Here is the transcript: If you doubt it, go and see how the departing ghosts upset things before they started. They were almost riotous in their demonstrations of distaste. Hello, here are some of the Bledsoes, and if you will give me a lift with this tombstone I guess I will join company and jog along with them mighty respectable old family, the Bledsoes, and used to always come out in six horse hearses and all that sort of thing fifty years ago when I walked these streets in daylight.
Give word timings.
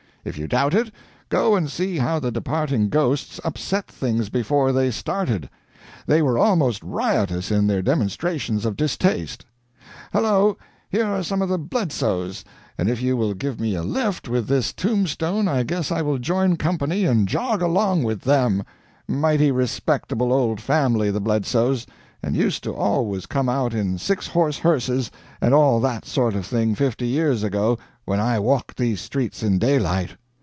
If 0.23 0.37
you 0.37 0.45
doubt 0.45 0.75
it, 0.75 0.91
go 1.29 1.55
and 1.55 1.67
see 1.67 1.97
how 1.97 2.19
the 2.19 2.29
departing 2.31 2.89
ghosts 2.89 3.39
upset 3.43 3.87
things 3.87 4.29
before 4.29 4.71
they 4.71 4.91
started. 4.91 5.49
They 6.05 6.21
were 6.21 6.37
almost 6.37 6.83
riotous 6.83 7.49
in 7.49 7.65
their 7.65 7.81
demonstrations 7.81 8.63
of 8.63 8.75
distaste. 8.77 9.45
Hello, 10.13 10.57
here 10.91 11.07
are 11.07 11.23
some 11.23 11.41
of 11.41 11.49
the 11.49 11.57
Bledsoes, 11.57 12.45
and 12.77 12.87
if 12.87 13.01
you 13.01 13.17
will 13.17 13.33
give 13.33 13.59
me 13.59 13.73
a 13.73 13.81
lift 13.81 14.29
with 14.29 14.45
this 14.45 14.71
tombstone 14.73 15.47
I 15.47 15.63
guess 15.63 15.91
I 15.91 16.03
will 16.03 16.19
join 16.19 16.55
company 16.55 17.03
and 17.05 17.27
jog 17.27 17.63
along 17.63 18.03
with 18.03 18.21
them 18.21 18.63
mighty 19.07 19.49
respectable 19.49 20.31
old 20.31 20.61
family, 20.61 21.09
the 21.09 21.19
Bledsoes, 21.19 21.87
and 22.21 22.35
used 22.35 22.63
to 22.65 22.75
always 22.75 23.25
come 23.25 23.49
out 23.49 23.73
in 23.73 23.97
six 23.97 24.27
horse 24.27 24.59
hearses 24.59 25.09
and 25.41 25.55
all 25.55 25.79
that 25.79 26.05
sort 26.05 26.35
of 26.35 26.45
thing 26.45 26.75
fifty 26.75 27.07
years 27.07 27.41
ago 27.41 27.79
when 28.05 28.19
I 28.19 28.37
walked 28.39 28.77
these 28.77 29.01
streets 29.01 29.41
in 29.41 29.57
daylight. 29.57 30.11